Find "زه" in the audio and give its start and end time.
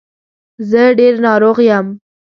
0.69-0.81